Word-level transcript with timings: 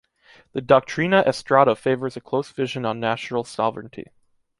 The 0.53 0.63
Doctrina 0.63 1.23
Estrada 1.27 1.75
favors 1.75 2.17
a 2.17 2.21
close 2.21 2.49
vision 2.49 2.87
on 2.87 2.99
national 2.99 3.43
sovereignty. 3.43 4.07